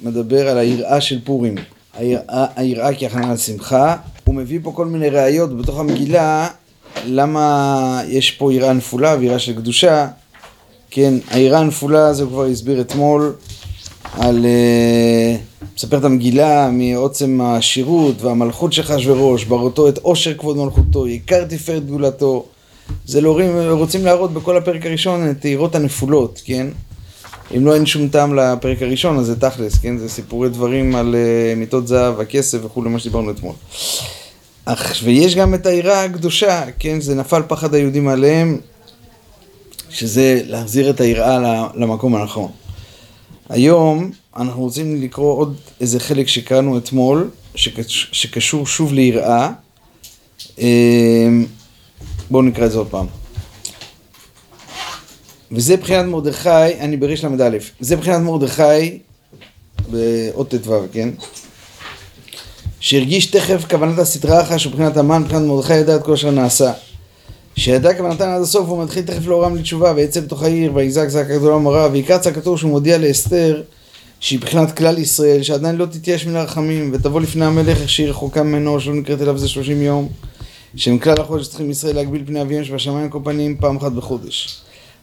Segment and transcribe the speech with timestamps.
[0.00, 1.54] מדבר על היראה של פורים.
[2.56, 3.96] היראה, כהכנה לשמחה.
[4.24, 6.48] הוא מביא פה כל מיני ראיות בתוך המגילה
[7.06, 10.08] למה יש פה יראה נפולה ויראה של קדושה.
[10.90, 13.32] כן, היראה הנפולה זה הוא כבר הסביר אתמול
[14.12, 14.46] על...
[14.46, 21.44] Uh, מספר את המגילה מעוצם השירות והמלכות של אחשוורוש, בראותו את עושר כבוד מלכותו, יקר
[21.44, 22.44] תפארת גדולתו.
[23.06, 23.38] זה לא
[23.70, 26.66] רוצים להראות בכל הפרק הראשון את היראות הנפולות, כן?
[27.56, 29.98] אם לא אין שום טעם לפרק הראשון, אז זה תכלס, כן?
[29.98, 33.54] זה סיפורי דברים על uh, מיטות זהב, הכסף וכולי, מה שדיברנו אתמול.
[34.64, 37.00] אך, ויש גם את היראה הקדושה, כן?
[37.00, 38.58] זה נפל פחד היהודים עליהם,
[39.90, 41.38] שזה להחזיר את היראה
[41.74, 42.50] למקום הנכון.
[43.48, 49.50] היום אנחנו רוצים לקרוא עוד איזה חלק שקראנו אתמול, שקש, שקשור שוב ליראה.
[50.58, 51.46] אמ,
[52.30, 53.06] בואו נקרא את זה עוד פעם.
[55.52, 58.98] וזה בחינת מרדכי, אני בריש ל"א, זה בחינת מרדכי
[59.90, 61.08] באות ט"ו, כן?
[62.80, 66.72] שהרגיש תכף כוונת הסטרה אחת שבחינת המן, בחינת מרדכי ידע את כל אשר נעשה.
[67.56, 71.54] שידע כוונתן עד הסוף, הוא מתחיל תכף לאורם לתשובה, ויצא בתוך העיר, ויזעק זעקה גדולה
[71.54, 73.62] ומרה, ויקרא צעקתו שהוא מודיע לאסתר,
[74.20, 78.42] שהיא מבחינת כלל ישראל, שעדיין לא תתייאש מן הרחמים, ותבוא לפני המלך איך שהיא רחוקה
[78.42, 80.08] ממנו, שלא נקראת אליו זה שלושים יום,
[80.76, 84.60] שמכלל החודש צריכים ישראל להגביל פני אביהם שבשמיים כל פנים פעם אחת בחודש.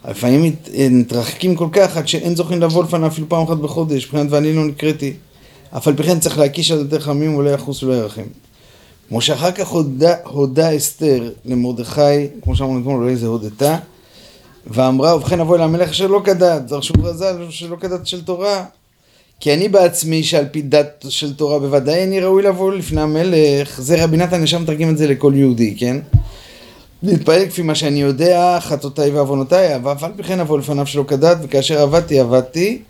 [0.09, 0.56] לפעמים
[0.92, 4.66] מתרחקים כל כך עד שאין זוכים לבוא לפניו אפילו פעם אחת בחודש, מבחינת ואני לא
[4.66, 5.14] נקראתי.
[5.78, 8.23] אף על פי כן צריך להקיש על יותר חמים ולא יחוס ולא ירחם.
[9.09, 13.78] כמו שאחר כך הודה, הודה אסתר למרדכי, כמו שאמרנו אתמול, אולי זה הודתה,
[14.67, 18.66] ואמרה, ובכן אבוי למלך אשר לא כדת, דרשו ברזל שלא כדת של תורה.
[19.40, 24.03] כי אני בעצמי, שעל פי דת של תורה בוודאי אני ראוי לבוא לפני המלך, זה
[24.03, 25.97] רבי נתן ישר מתרגם את זה לכל יהודי, כן?
[27.06, 31.38] להתפעל כפי מה שאני יודע, חטאותיי ועוונותיי, ואף על פי כן אבוא לפניו שלא כדת,
[31.42, 32.81] וכאשר עבדתי, עבדתי.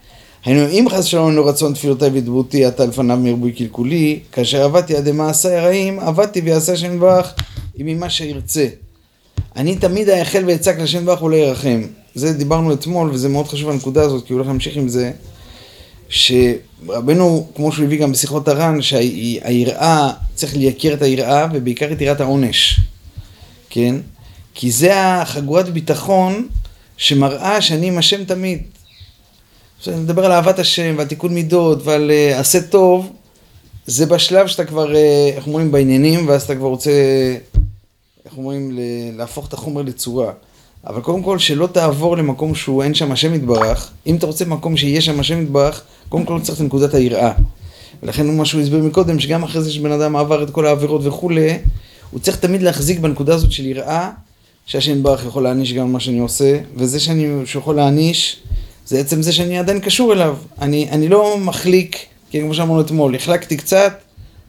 [0.45, 5.11] היינו, אם חס ושלום אינו רצון תפילותיי ודברותי, עתה לפניו מרבוי קלקולי, כאשר עבדתי עד
[5.11, 7.33] מעשיי הרעים, עבדתי ויעשה השם יברך,
[7.77, 8.67] ממה שירצה.
[9.55, 11.81] אני תמיד אייחל ואצעק לשם יברך ולא ירחם.
[12.15, 15.11] זה דיברנו אתמול, וזה מאוד חשוב הנקודה הזאת, כי הוא הולך להמשיך עם זה.
[16.09, 22.21] שרבנו, כמו שהוא הביא גם בשיחות הר"ן, שהיראה, צריך לייקר את היראה, ובעיקר את יראת
[22.21, 22.79] העונש,
[23.75, 23.95] כן?
[24.53, 26.47] כי זה החגורת ביטחון
[26.97, 28.61] שמראה שאני עם השם תמיד.
[29.77, 33.11] עכשיו נדבר על אהבת השם ועל מידות ועל uh, עשה טוב,
[33.85, 34.97] זה בשלב שאתה כבר, uh,
[35.35, 36.91] איך אומרים, בעניינים, ואז אתה כבר רוצה,
[38.25, 38.77] איך אומרים,
[39.17, 40.31] להפוך את החומר לצורה.
[40.87, 43.91] אבל קודם כל, שלא תעבור למקום שהוא אין שם השם יתברך.
[44.07, 47.31] אם אתה רוצה מקום שיהיה שם השם יתברך, קודם כל צריך את נקודת היראה.
[48.03, 51.57] ולכן מה שהוא הסביר מקודם, שגם אחרי זה שבן אדם עבר את כל העבירות וכולי,
[52.11, 54.11] הוא צריך תמיד להחזיק בנקודה הזאת של יראה,
[54.65, 58.39] שהשם יתברך יכול להעניש גם מה שאני עושה, וזה שאני, שיכול להעניש,
[58.87, 60.37] זה עצם זה שאני עדיין קשור אליו.
[60.61, 61.97] אני, אני לא מחליק,
[62.29, 63.93] כי כמו שאמרנו אתמול, החלקתי קצת,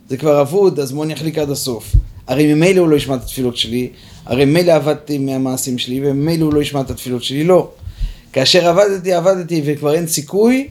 [0.08, 1.96] זה כבר אבוד, אז בוא אני אחליק עד הסוף.
[2.26, 3.88] הרי ממילא הוא לא ישמע את התפילות שלי,
[4.26, 7.70] הרי ממילא עבדתי מהמעשים שלי, וממילא הוא לא ישמע את התפילות שלי, לא.
[8.32, 10.68] כאשר עבדתי, עבדתי, וכבר אין סיכוי,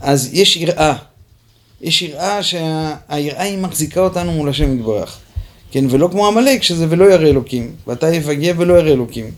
[0.00, 0.94] אז יש יראה.
[1.80, 5.18] יש יראה שהיראה היא מחזיקה אותנו מול השם יתברך.
[5.70, 7.70] כן, ולא כמו עמלק, שזה ולא ירא אלוקים.
[7.86, 9.30] ואתה יפגע ולא ירא אלוקים.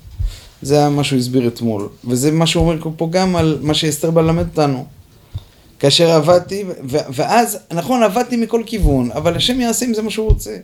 [0.63, 1.89] זה מה שהוא הסביר אתמול.
[2.05, 4.85] וזה מה שהוא אומר פה גם על מה שאסתר בא ללמד אותנו.
[5.79, 10.57] כאשר עבדתי, ואז, נכון, עבדתי מכל כיוון, אבל השם יעשה עם זה מה שהוא רוצה.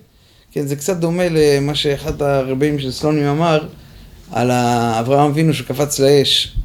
[0.53, 3.66] כן, זה קצת דומה למה שאחד הרבים של סלונים אמר
[4.32, 6.56] על אברהם אבינו שקפץ לאש.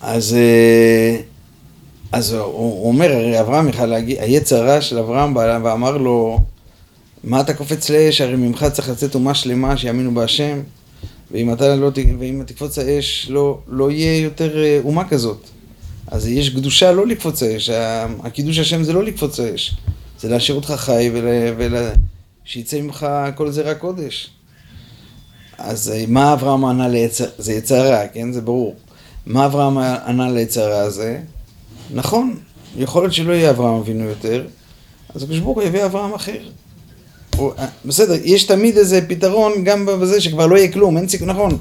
[0.00, 1.16] אז, אה,
[2.12, 6.40] אז הוא אומר, הרי אברהם יכל להגיד, היצר הרע של אברהם בא ואמר לו,
[7.24, 8.20] מה אתה קופץ לאש?
[8.20, 10.60] הרי ממך צריך לצאת אומה שלמה שיאמינו בהשם,
[11.30, 15.46] ואם אתה לא, ואם תקפוץ האש, לא, לא יהיה יותר אה, אומה כזאת.
[16.06, 17.70] אז יש קדושה לא לקפוץ האש,
[18.22, 19.74] הקידוש השם זה לא לקפוץ האש.
[20.20, 21.10] זה להשאיר אותך חי
[22.44, 22.82] ושיצא ול...
[22.82, 24.30] ממך כל זרע קודש.
[25.58, 28.32] אז אה, מה אברהם ענה ליצר, זה יצר רע, כן?
[28.32, 28.76] זה ברור.
[29.26, 31.20] מה אברהם ענה ליצר רע הזה?
[31.94, 32.36] נכון,
[32.76, 34.46] יכול להיות שלא יהיה אברהם אבינו יותר,
[35.14, 36.38] אז הקדוש ברוך הוא יביא אברהם אחר.
[37.38, 41.58] אה, בסדר, יש תמיד איזה פתרון גם בזה שכבר לא יהיה כלום, אין סיכוי, נכון.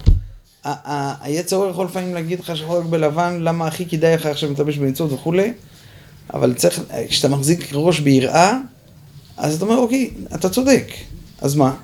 [1.21, 5.53] היצר יכול לפעמים להגיד לך שחור בלבן, למה הכי כדאי לך עכשיו להתלבש במצוות וכולי,
[6.33, 8.57] אבל צריך, כשאתה מחזיק ראש ביראה,
[9.37, 10.87] אז אתה אומר, אוקיי, אתה צודק,
[11.41, 11.75] אז מה?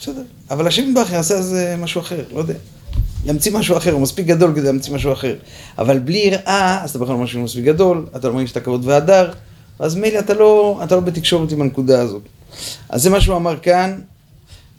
[0.00, 2.54] בסדר, אבל השם יתברך יעשה זה משהו אחר, לא יודע.
[3.24, 5.36] ימציא משהו אחר, הוא מספיק גדול כדי להמציא משהו אחר.
[5.78, 9.32] אבל בלי יראה, אז אתה בכלל משהו מספיק גדול, אתה לא מרגיש את הכבוד והדר,
[9.80, 12.22] ואז מילא אתה לא, אתה לא בתקשורת עם הנקודה הזאת.
[12.88, 13.98] אז זה מה שהוא אמר כאן,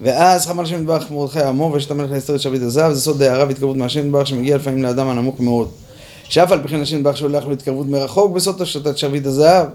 [0.01, 3.45] ואז חמל השם יתברך מרדכי עמו, ויש את המלך להסתר שביט הזהב, זה סוד הערה
[3.45, 5.69] והתקרבות מהשם יתברך שמגיע לפעמים לאדם הנמוך מאוד.
[6.24, 9.68] שאף על פי כן השם יתברך שולח לו התקרבות מרחוק בסוטו שתת שרביט הזהב,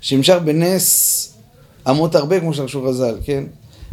[0.00, 1.28] שנמשך בנס
[1.90, 3.44] אמות הרבה כמו שרשו חז"ל, כן?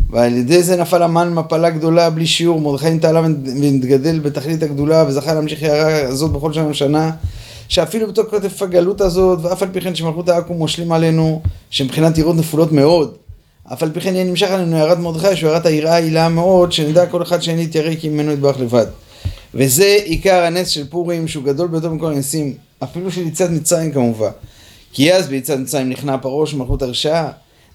[0.09, 5.33] ועל ידי זה נפל המן מפלה גדולה בלי שיעור, מרדכי נתעלה ונתגדל בתכלית הגדולה וזכה
[5.33, 7.11] להמשיך הערה הזאת בכל שנה ושנה,
[7.71, 12.35] שאפילו בתוך כתף הגלות הזאת, ואף על פי כן שמלכות העכו"ם מושלים עלינו, שמבחינת יראות
[12.35, 13.17] נפולות מאוד,
[13.73, 17.05] אף על פי כן יהיה נמשך עלינו הערת מרדכי, שהוא הערת היראה העילה מאוד, שנדע
[17.05, 18.85] כל אחד שאין להתיירא כי ממנו יתברך לבד.
[19.53, 22.53] וזה עיקר הנס של פורים, שהוא גדול ביותר מכל הנסים,
[22.83, 24.31] אפילו של יציאת מצרים כמובן.
[24.93, 27.29] כי אז ביציאת מצרים נכנע פרעה של מלכות הרשעה,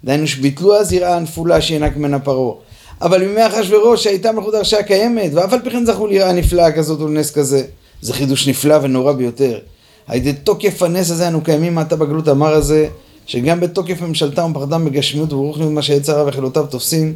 [0.04, 2.54] דהיינו שביטלו אז יראה הנפולה שינק ממנה פרעה.
[3.02, 7.00] אבל בימי אחשוורוש שהייתה מלכות הרשעה קיימת, ואף על פי כן זכו ליראה נפלאה כזאת
[7.00, 7.62] ולנס כזה.
[8.00, 9.58] זה חידוש נפלא ונורא ביותר.
[10.06, 12.88] על ידי תוקף הנס הזה אנו קיימים מעתה בגלות המר הזה,
[13.26, 17.14] שגם בתוקף ממשלתם ופחדם בגשמיות וברוכנות מה שיצר רב וחילותיו תופסין,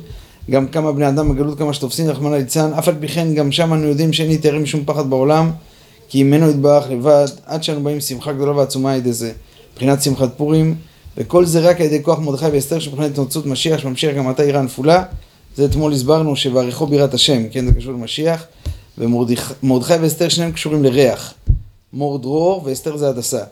[0.50, 3.72] גם כמה בני אדם בגלות כמה שתופסין, רחמנא ליצלן, אף על פי כן גם שם
[3.72, 5.50] אנו יודעים שאין יתארים משום פחד בעולם,
[6.08, 9.32] כי ממנו יתברך לבד, עד שאנו באים שמחה גדולה ועצומה על ידי זה,
[9.72, 10.74] מבחינת שמחת פורים,
[11.16, 14.62] וכל זה רק על ידי כוח מרדכי ואסתר שמבחינת התנוצות משיח, שממשיך גם עתה עירה
[14.62, 15.02] נפולה,
[15.56, 18.44] זה אתמול הסברנו שבעריכו בירת השם, כן, זה קשור למשיח,
[18.98, 21.34] ומרדכי ואסתר שניהם קשורים לריח,
[21.92, 23.42] מור דרור ואסתר זה הדסה.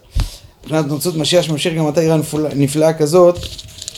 [0.61, 2.17] מבחינת נוצות משיח שממשיך גם עתה עירה
[2.57, 3.39] נפלאה כזאת,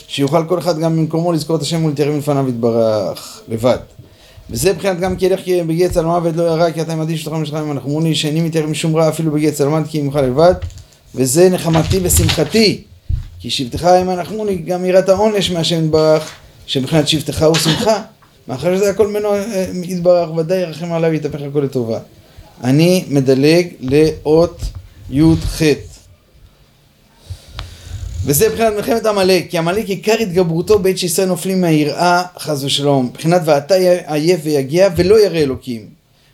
[0.07, 3.77] שיוכל כל אחד גם במקומו לזכור את השם ולהתיירם לפניו יתברך, לבד.
[4.49, 7.69] וזה מבחינת גם כי ילך בגיע צל מוות לא ירא כי אתה עמדי שתוכם ושלכם
[7.69, 10.53] ונחמוני שאיני מתיירם משום רע אפילו בגיע צל מוות כי עמך לבד
[11.15, 12.83] וזה נחמתי ושמחתי
[13.39, 16.31] כי שבטך עמא נחמוני גם יראת העונש מהשם יתברך
[16.65, 18.01] שמבחינת שבטך הוא שמחה
[18.47, 21.99] מאחר שזה הכל ממנו אה, יתברך ודאי ירחם עליו ויתהפך הכל לטובה
[22.63, 24.61] אני מדלג לאות
[25.09, 25.61] י"ח
[28.25, 33.41] וזה מבחינת מלחמת עמלק, כי עמלק עיקר התגברותו בעת שישראל נופלים מהיראה חס ושלום, מבחינת
[33.45, 33.75] ואתה
[34.05, 35.85] עייף ויגיע ולא ירא אלוקים.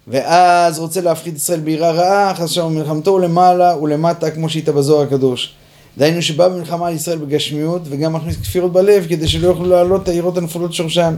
[0.07, 5.53] ואז רוצה להפחיד ישראל ביראה רעה, חס ושלום מלחמתו למעלה ולמטה כמו שהייתה בזוהר הקדוש.
[5.97, 10.07] דהיינו שבא במלחמה על ישראל בגשמיות וגם מכניס כפירות בלב כדי שלא יוכלו לעלות את
[10.07, 11.15] העירות הנפולות שורשן.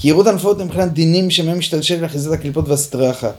[0.00, 3.30] כי עירות הנפולות הן מבחינת דינים שמהם משתלשל לאחיזת הקליפות והסטראחה.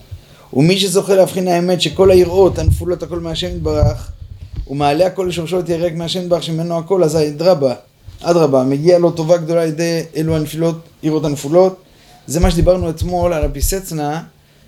[0.56, 4.12] ומי שזוכה להבחין האמת שכל היראות הנפולות הכל מהשם יתברך
[4.68, 7.74] ומעלה הכל לשורשו את ירק מהשם ברך שממנו הכל, אזי אדרבה,
[8.22, 11.82] אדרבה, מגיע לו טובה גדולה על ידי אלו הנפילות, עירות הנפולות.
[12.28, 14.24] זה מה שדיברנו אתמול על הפיסצנה,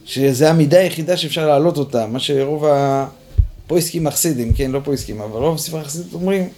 [0.05, 5.57] שזה המידה היחידה שאפשר להעלות אותה, מה שרוב הפויסקים החסידים, כן, לא פויסקים, אבל רוב
[5.57, 6.49] ספרי החסידות אומרים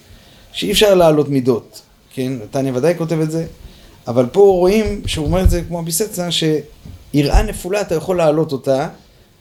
[0.52, 1.80] שאי אפשר להעלות מידות,
[2.14, 3.46] כן, נתניה ודאי כותב את זה,
[4.08, 8.88] אבל פה רואים שהוא אומר את זה כמו הפיסצנה, שיראה נפולה אתה יכול להעלות אותה,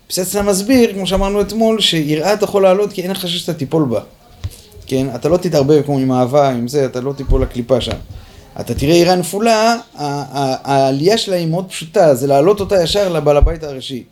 [0.10, 3.86] פסצנה מסביר, כמו שאמרנו אתמול, שיראה אתה יכול לעלות כי אין לך חשש שאתה תיפול
[3.86, 4.00] בה.
[4.86, 5.08] כן?
[5.16, 7.98] אתה לא תתערבב כמו עם אהבה, עם זה, אתה לא תיפול לקליפה שם.
[8.60, 13.64] אתה תראה יראה נפולה, העלייה שלה היא מאוד פשוטה, זה להעלות אותה ישר לבעל הבית
[13.64, 14.04] הראשי.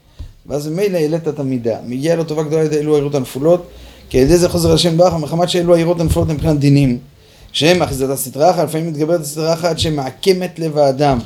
[0.46, 1.78] ואז ממילא העלית את המידה.
[1.86, 3.68] מגיעה לו טובה גדולה אלו העירות הנפולות,
[4.10, 6.98] כי על ידי זה חוזר השם ברך, מחמת שאלו העירות הנפולות מבחינת דינים,
[7.52, 11.20] שהם אחיזת הסטרה אחת, לפעמים מתגברת הסטרה אחת שמעקמת לב האדם,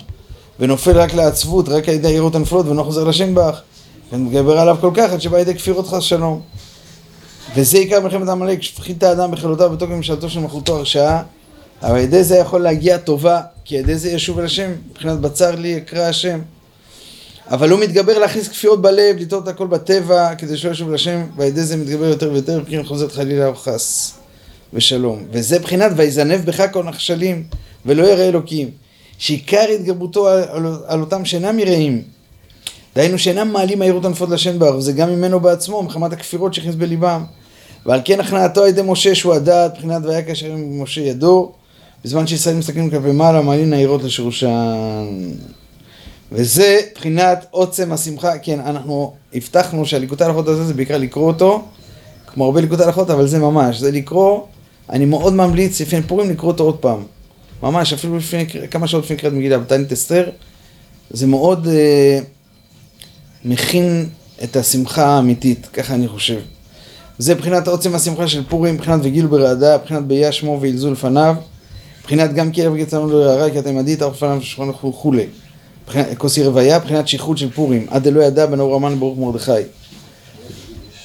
[0.60, 3.62] ונופל רק לעצבות, רק על ידי העירות הנפולות, ולא חוזר לשם ברך.
[4.12, 6.42] ונתגבר עליו כל כך עד שבא ידי כפירות חס שלום.
[7.56, 11.24] וזה עיקר מלחמת עמלק, שפחית האדם בחילותיו בתוקף ממשלתו של מלכותו הרשעה,
[11.84, 15.20] אבל על ידי זה יכול להגיע טובה, כי על ידי זה ישוב אל השם, מבחינת
[15.20, 16.40] בצר לי יקרא השם.
[17.52, 21.48] אבל הוא מתגבר להכניס כפירות בלב, לטעות הכל בטבע, כדי שלא ישוב אל השם, ועל
[21.48, 24.14] ידי זה מתגבר יותר ויותר, מבחינת חוזרת חלילה וחס
[24.74, 25.24] ושלום.
[25.32, 27.44] וזה בחינת ויזנב בך כל נחשלים,
[27.86, 28.70] ולא ירא אלוקים.
[29.18, 32.04] שעיקר התגברותו על, על, על אותם שאינם יראים,
[32.96, 37.24] דהיינו שאינם מעלים העירות הנפות לשם בר, וזה גם ממנו בעצמו, מחמת הכפירות שהכניס בליבם.
[37.86, 41.52] ועל כן הכנעתו על ידי משה שהוא הדעת, מבחינת והיה כאשר עם משה ידו,
[42.06, 45.32] בזמן שישראל מסתכלים כלפי מעלה, מעלים העירות לשורשן.
[46.32, 51.62] וזה מבחינת עוצם השמחה, כן, אנחנו הבטחנו שהליקוטי הלכות הזה זה בעיקר לקרוא אותו,
[52.28, 54.42] כמו הרבה ליקוטי הלכות, אבל זה ממש, זה לקרוא,
[54.90, 57.04] אני מאוד ממליץ לפני פורים לקרוא אותו עוד פעם.
[57.64, 60.30] ממש, אפילו לפני, כמה שעות לפני קריאת מגילה, בתענית אסתר,
[61.10, 61.68] זה מאוד...
[61.68, 62.41] Uh,
[63.46, 64.10] מכין
[64.44, 66.40] את השמחה האמיתית, ככה אני חושב.
[67.18, 71.36] זה מבחינת עוצם השמחה של פורים, מבחינת וגילו ברעדה, מבחינת באיה שמו וילזו לפניו,
[72.00, 75.26] מבחינת גם כלב גצנו לא ירא, כי אתם עדית ארוך לפניו שכון וכולי.
[76.18, 79.52] כוסי רוויה, מבחינת שכרות של פורים, עד דלא ידע בין אור המן ברוך מרדכי.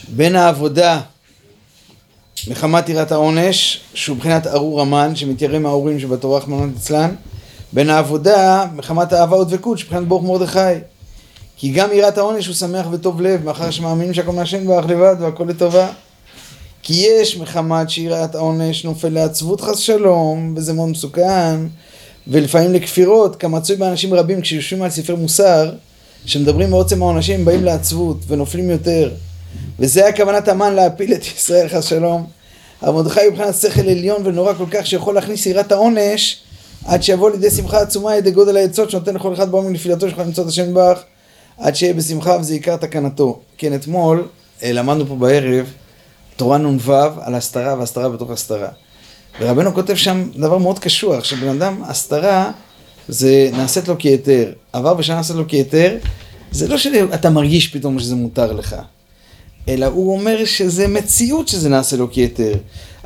[0.08, 1.00] בין העבודה
[2.48, 7.14] מחמת יראת העונש, שהוא מבחינת ארור המן, שמתיירא מהאורים שבתורה רחמנא ליצלן,
[7.72, 10.78] בין העבודה מחמת אהבה ודבקות, שמבחינת ברוך מרדכי.
[11.56, 15.44] כי גם יראת העונש הוא שמח וטוב לב, מאחר שמאמינים שהכל מהשם ברך לבד והכל
[15.48, 15.88] לטובה.
[16.82, 21.56] כי יש מחמת שיראת העונש נופל לעצבות חס שלום, וזה מאוד מסוכן,
[22.28, 25.72] ולפעמים לכפירות, כמצוי באנשים רבים כשיושבים על ספרי מוסר,
[26.26, 29.10] שמדברים מעוצם העונשים, באים לעצבות ונופלים יותר.
[29.78, 32.26] וזה הכוונת המן להפיל את ישראל חס שלום.
[32.82, 36.38] אבל מרדכי מבחינת שכל עליון ונורא כל כך שיכול להכניס יראת העונש
[36.84, 40.44] עד שיבוא לידי שמחה עצומה ידי גודל העצות שנותן לכל אחד בעומק נפילתו שיכול למצוא
[40.44, 41.00] את השם בך
[41.58, 43.40] עד שיהיה בשמחה וזה עיקר תקנתו.
[43.58, 44.28] כן, אתמול
[44.62, 45.72] אה, למדנו פה בערב
[46.36, 48.68] תורה נ"ו על הסתרה והסתרה בתוך הסתרה.
[49.40, 52.50] ורבנו כותב שם דבר מאוד קשוח, שבן אדם, הסתרה
[53.08, 54.52] זה נעשית לו כהיתר.
[54.72, 55.96] עבר ושנה נעשית לו כהיתר,
[56.50, 58.76] זה לא שאתה מרגיש פתאום שזה מותר לך,
[59.68, 62.54] אלא הוא אומר שזה מציאות שזה נעשה לו כהיתר.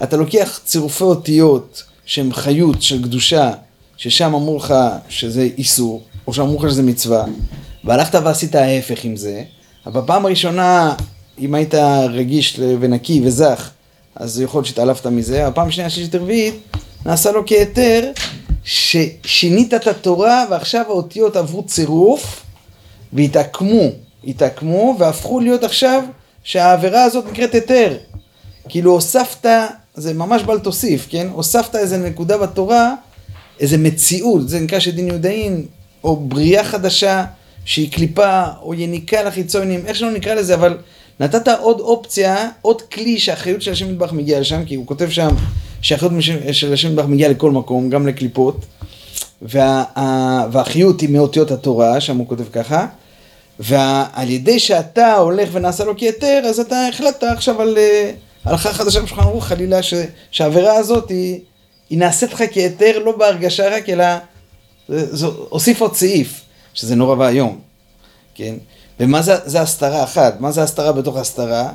[0.03, 3.51] אתה לוקח צירופי אותיות שהם חיות של קדושה,
[3.97, 4.75] ששם אמרו לך
[5.09, 7.25] שזה איסור, או שאמרו לך שזה מצווה,
[7.85, 9.43] והלכת ועשית ההפך עם זה,
[9.87, 10.95] אבל בפעם הראשונה,
[11.39, 11.75] אם היית
[12.11, 13.71] רגיש ונקי וזך,
[14.17, 16.55] אז יכול להיות שהתעלפת מזה, הפעם שנייה, שלישית, רביעית,
[17.07, 18.13] נעשה לו כהיתר,
[18.65, 22.43] ששינית את התורה ועכשיו האותיות עברו צירוף
[23.13, 23.83] והתעקמו,
[24.27, 26.03] התעקמו והפכו להיות עכשיו
[26.45, 27.97] שהעבירה הזאת נקראת היתר.
[28.69, 29.47] כאילו הוספת,
[29.95, 31.29] זה ממש בל תוסיף, כן?
[31.33, 32.95] הוספת איזה נקודה בתורה,
[33.61, 35.67] איזה מציאות, זה נקרא שדין יהודאין,
[36.05, 37.25] או בריאה חדשה
[37.65, 40.79] שהיא קליפה, או יניקה לחיצונים, איך שלא נקרא לזה, אבל
[41.21, 45.29] נתת עוד אופציה, עוד כלי שהאחריות של השם מטבח מגיעה לשם, כי הוא כותב שם
[45.83, 46.15] שהאחריות
[46.53, 48.67] של השם מטבח מגיעה לכל מקום, גם לקליפות,
[49.43, 49.85] וה,
[50.53, 52.87] והחיות היא מאותיות התורה, שם הוא כותב ככה,
[53.61, 58.13] ועל ידי שאתה הולך ונעשה לו כהיתר, אז אתה החלטת עכשיו על אה,
[58.45, 59.81] הלכה חדשה בשולחן ערוך, חלילה,
[60.31, 61.41] שהעבירה הזאת היא,
[61.91, 64.05] היא נעשית לך כהיתר, לא בהרגשה רק, אלא
[64.89, 66.41] זה, זה, הוסיף עוד סעיף,
[66.75, 67.59] שזה נורא ואיום,
[68.35, 68.55] כן?
[69.01, 70.41] ומה זה, זה הסתרה אחת?
[70.41, 71.71] מה זה הסתרה בתוך הסתרה?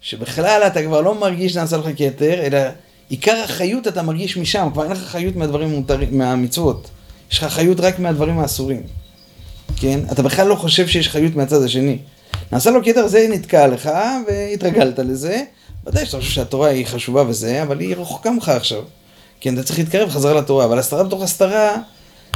[0.00, 2.58] שבכלל אתה כבר לא מרגיש שנעשה לך כתר, אלא
[3.08, 6.90] עיקר החיות אתה מרגיש משם, כבר אין לך חיות מהדברים המותרים, מהמצוות.
[7.32, 8.82] יש לך חיות רק מהדברים האסורים.
[9.76, 10.00] כן?
[10.12, 11.98] אתה בכלל לא חושב שיש חיות מהצד השני.
[12.52, 13.90] נעשה לו כתר, זה נתקע לך,
[14.28, 15.42] והתרגלת לזה.
[15.86, 18.82] ודאי שאתה חושב שהתורה היא חשובה וזה, אבל היא רחוקה ממך עכשיו.
[19.40, 21.76] כן, אתה צריך להתקרב חזרה לתורה, אבל הסתרה בתוך הסתרה...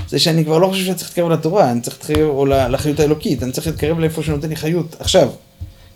[0.09, 3.43] זה שאני כבר לא חושב שאני צריך להתקרב לתורה, אני צריך להתקרב, או לחיות האלוקית,
[3.43, 5.29] אני צריך להתקרב לאיפה שנותן לי חיות, עכשיו,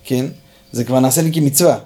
[0.03, 0.25] כן?
[0.71, 1.77] זה כבר נעשה לי כמצווה.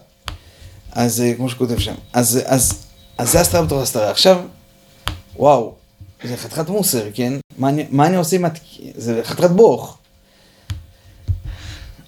[0.92, 1.94] אז אה, כמו שכותב שם.
[2.14, 2.86] אז, אז,
[3.18, 4.12] אז זה הסתרה בתור הסתרה.
[4.12, 4.40] עכשיו,
[5.36, 5.74] וואו,
[6.24, 7.34] זה חתיכת מוסר, כן?
[7.58, 8.46] מה אני, מה אני עושה עם...
[8.46, 8.60] הת...
[8.96, 9.98] זה חתיכת בוך.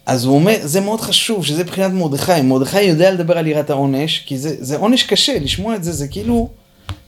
[0.06, 2.42] אז הוא אומר, זה מאוד חשוב, שזה מבחינת מרדכי.
[2.42, 6.08] מרדכי יודע לדבר על יראת העונש, כי זה, זה עונש קשה, לשמוע את זה, זה
[6.08, 6.50] כאילו...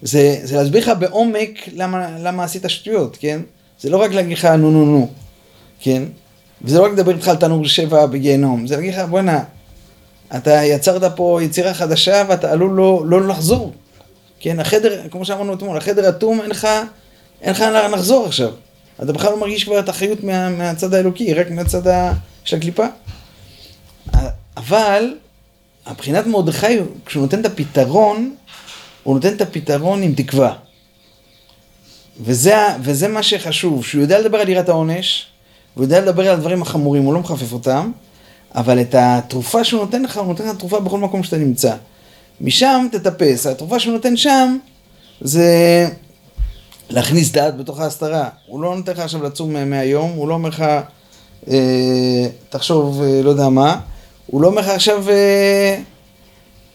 [0.02, 3.42] זה, זה להסביר לך בעומק למה, למה עשית שטויות, כן?
[3.80, 5.10] זה לא רק להגיד לך נו נו נו,
[5.80, 6.04] כן?
[6.62, 9.44] וזה לא רק לדבר איתך על תנור שבע בגיהנום, זה להגיד לך בואנה,
[10.36, 13.74] אתה יצרת פה יצירה חדשה ואתה עלול לא, לא לחזור,
[14.40, 14.60] כן?
[14.60, 16.68] החדר, כמו שאמרנו אתמול, החדר אטום, אין לך,
[17.42, 18.52] אין לך לאן לחזור עכשיו.
[19.04, 22.14] אתה בכלל לא מרגיש כבר את החיות מה, מהצד האלוקי, רק מהצד ה,
[22.44, 22.86] של הקליפה.
[24.58, 25.14] אבל,
[25.92, 28.36] מבחינת מרדכי, כשהוא נותן את הפתרון,
[29.08, 30.54] הוא נותן את הפתרון עם תקווה.
[32.22, 35.26] וזה, וזה מה שחשוב, שהוא יודע לדבר על יראת העונש,
[35.74, 37.92] הוא יודע לדבר על הדברים החמורים, הוא לא מחפף אותם,
[38.56, 41.76] אבל את התרופה שהוא נותן לך, הוא נותן לך תרופה בכל מקום שאתה נמצא.
[42.42, 44.58] משם תטפס, התרופה שהוא נותן שם
[45.22, 45.48] זה
[46.90, 48.30] להכניס דעת בתוך ההסתרה.
[48.48, 50.66] הוא לא נותן לך עכשיו לצום מהיום, הוא לא אומר לך,
[51.50, 53.80] אה, תחשוב, אה, לא יודע מה,
[54.28, 55.10] הוא לא אומר לך עכשיו...
[55.10, 55.78] אה,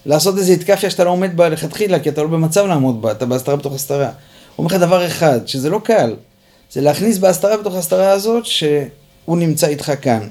[0.06, 3.26] לעשות איזה התקפיה שאתה לא עומד בה לכתחילה, כי אתה לא במצב לעמוד בה, אתה
[3.26, 4.06] בהסתרה בתוך הסתרה.
[4.06, 4.14] הוא
[4.58, 6.14] אומר לך דבר אחד, שזה לא קל,
[6.72, 10.28] זה להכניס בהסתרה בתוך הסתרה הזאת, שהוא נמצא איתך כאן.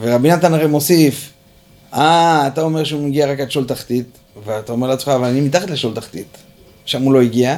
[0.00, 1.32] ורבי נתן הרי מוסיף,
[1.94, 5.70] אה, אתה אומר שהוא מגיע רק עד שול תחתית, ואתה אומר לעצמך, אבל אני מתחת
[5.70, 6.36] לשול תחתית.
[6.84, 7.56] שם הוא לא הגיע.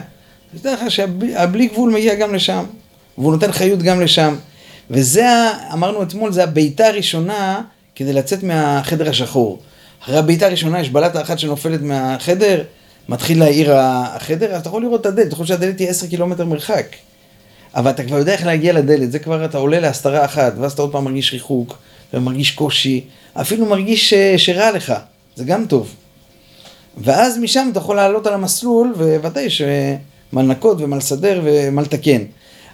[0.54, 2.64] אז תדע לך שהבלי גבול מגיע גם לשם,
[3.18, 4.36] והוא נותן חיות גם לשם.
[4.90, 5.26] וזה,
[5.72, 7.62] אמרנו אתמול, זה הבעיטה הראשונה
[7.94, 9.58] כדי לצאת מהחדר השחור.
[10.02, 12.62] אחרי הבעיטה הראשונה יש בלטה אחת שנופלת מהחדר,
[13.08, 16.44] מתחיל להעיר החדר, אז אתה יכול לראות את הדלת, אתה חושב שהדלת היא עשר קילומטר
[16.44, 16.86] מרחק.
[17.74, 20.82] אבל אתה כבר יודע איך להגיע לדלת, זה כבר אתה עולה להסתרה אחת, ואז אתה
[20.82, 21.78] עוד פעם מרגיש ריחוק,
[22.14, 23.04] ומרגיש קושי,
[23.34, 24.14] אפילו מרגיש ש...
[24.36, 24.92] שרע לך,
[25.36, 25.94] זה גם טוב.
[26.98, 32.22] ואז משם אתה יכול לעלות על המסלול, וודאי שמה לנקות ומה לסדר ומה לתקן.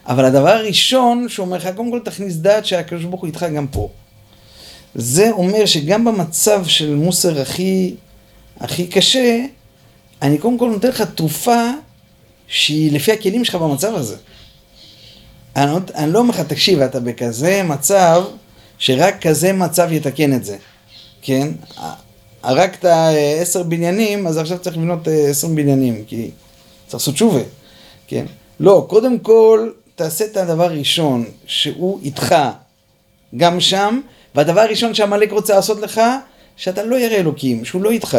[0.07, 3.67] אבל הדבר הראשון שהוא אומר לך, קודם כל תכניס דעת שהקדוש ברוך הוא איתך גם
[3.67, 3.89] פה.
[4.99, 7.95] זה אומר שגם במצב של מוסר הכי,
[8.61, 9.45] הכי קשה,
[10.23, 11.71] אני קודם כל נותן לך תרופה
[12.49, 14.17] שהיא לפי הכלים שלך במצב הזה.
[15.57, 18.25] אני, לא, אני לא אומר לך, תקשיב, אתה בכזה מצב,
[18.79, 20.57] שרק כזה מצב יתקן את זה,
[21.23, 21.49] כן?
[22.43, 22.85] הרגת
[23.41, 26.31] עשר בניינים, אז עכשיו צריך לבנות עשרים בניינים, כי
[26.87, 27.41] צריך לעשות תשובה,
[28.07, 28.27] כן?
[28.61, 32.35] לא, קודם כל, תעשה את הדבר הראשון, שהוא איתך
[33.37, 34.01] גם שם,
[34.37, 36.01] והדבר הראשון שעמלק רוצה לעשות לך,
[36.57, 38.19] שאתה לא ירא אלוקים, שהוא לא איתך.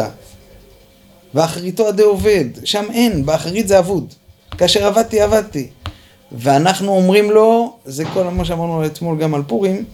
[1.34, 4.14] ואחריתו עדי עובד, שם אין, באחרית זה אבוד.
[4.58, 5.68] כאשר עבדתי, עבדתי.
[6.32, 9.84] ואנחנו אומרים לו, זה כל מה שאמרנו אתמול גם על פורים,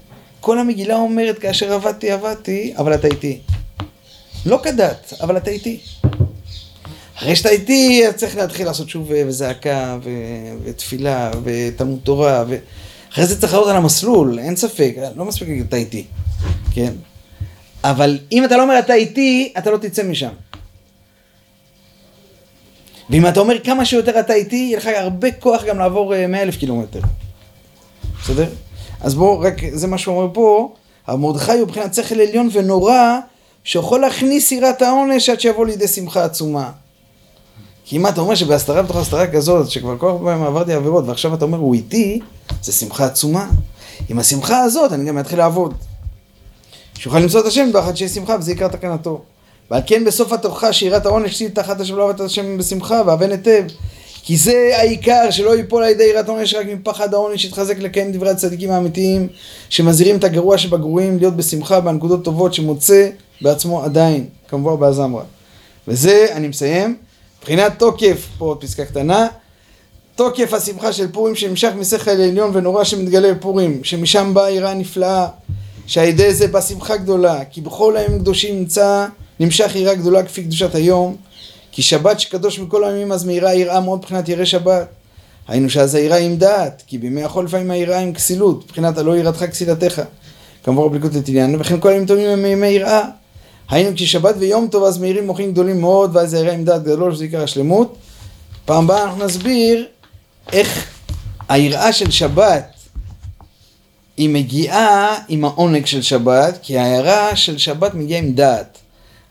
[0.40, 3.38] כל המגילה אומרת, כאשר עבדתי, עבדתי, אבל אתה איתי.
[4.46, 5.80] לא כדת, אבל אתה איתי.
[7.18, 10.10] אחרי שאתה איתי, צריך להתחיל לעשות שוב וזעקה, ו...
[10.64, 12.44] ותפילה, ותלמוד תורה,
[13.14, 16.04] ואחרי זה צריך לעלות על המסלול, אין ספק, לא מספיק להגיד אתה איתי,
[16.72, 16.92] כן?
[17.84, 20.28] אבל אם אתה לא אומר אתה איתי, אתה לא תצא משם.
[23.10, 26.56] ואם אתה אומר כמה שיותר אתה איתי, יהיה לך הרבה כוח גם לעבור 100 אלף
[26.56, 27.00] קילומטר.
[28.22, 28.48] בסדר?
[29.00, 30.74] אז בואו, רק זה מה שהוא אומר פה,
[31.06, 33.18] המרדכי הוא מבחינת שכל עליון ונורא,
[33.64, 36.70] שיכול להכניס יראת העונש עד שיבוא לידי שמחה עצומה.
[37.84, 41.44] כי אם אתה אומר שבהסתרה בתוך הסתרה כזאת, שכבר כל פעמים עברתי עבירות, ועכשיו אתה
[41.44, 42.20] אומר הוא איתי,
[42.64, 43.48] זה שמחה עצומה.
[44.08, 45.74] עם השמחה הזאת אני גם אתחיל לעבוד.
[46.98, 49.22] שיוכל למצוא את השם באחד שיהיה שמחה וזה עיקר תקנתו.
[49.70, 53.64] ועל כן בסוף התוכחה שיראת העונש תהיי תחת השם לא עבדת השם בשמחה ואבן היטב.
[54.22, 58.30] כי זה העיקר שלא ייפול על ידי יראת העונש רק מפחד העונש שיתחזק לקיים דברי
[58.30, 59.28] הצדיקים האמיתיים
[59.68, 63.08] שמזהירים את הגרוע שבגרועים להיות בשמחה בנקודות טובות שמוצא
[63.40, 65.24] בעצמו עדיין כמובן באזמרה.
[65.88, 66.96] וזה אני מסיים
[67.38, 69.26] מבחינת תוקף פה עוד פסקה קטנה
[70.16, 75.26] תוקף השמחה של פורים שנמשך משכל עליון ונורא שמתגלה בפורים שמשם באה יראה נפלאה
[75.86, 79.06] שעל ידי זה באה שמחה גדולה כי בכל הימים קדושים נמצא
[79.40, 81.16] נמשך יראה גדולה כפי קדושת היום,
[81.72, 84.86] כי שבת שקדוש מכל הימים אז מאירה יראה מאוד מבחינת ירא שבת.
[85.48, 89.44] היינו שאז היראה עם דעת, כי בימי החול לפעמים היראה עם כסילות, מבחינת הלא יראתך
[89.44, 90.02] כסילתך.
[90.64, 93.02] כמובן בליקוד לתליין, וכן כל הימים טובים הם ימי יראה.
[93.70, 97.24] היינו כששבת ויום טוב אז מאירים מוחים גדולים מאוד, ואז היראה עם דעת גדול, שזה
[97.24, 97.96] עיקר השלמות.
[98.64, 99.86] פעם הבאה אנחנו נסביר
[100.52, 100.86] איך
[101.48, 102.74] היראה של שבת
[104.16, 108.78] היא מגיעה עם העונג של שבת, כי ההערה של שבת מגיעה עם דעת.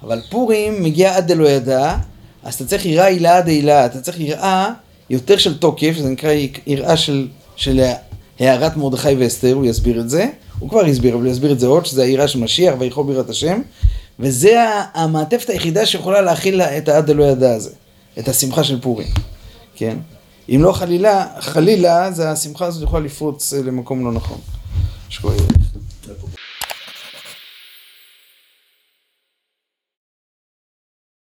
[0.04, 1.98] אבל פורים מגיע עד דלא ידע,
[2.44, 4.70] אז אתה צריך יראה הילה עד הילה, אתה צריך יראה
[5.10, 6.32] יותר של תוקף, זה נקרא
[6.68, 7.82] יראה של, של
[8.40, 10.26] הערת מרדכי ואסתר, הוא יסביר את זה,
[10.60, 13.30] הוא כבר הסביר, אבל הוא יסביר את זה עוד, שזה היראה של משיח ויכול בירת
[13.30, 13.62] השם,
[14.20, 17.72] וזה המעטפת היחידה שיכולה להכיל את העד דלא ידע הזה,
[18.20, 19.08] את השמחה של פורים,
[19.76, 19.98] כן?
[20.50, 24.38] אם לא חלילה, חלילה, זה השמחה הזאת יכולה לפרוץ למקום לא נכון.